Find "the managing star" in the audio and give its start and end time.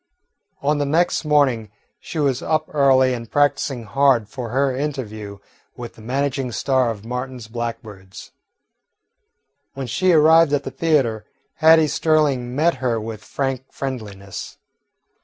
5.93-6.89